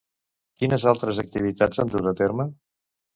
[0.61, 2.47] Quines altres activitats ha dut a terme?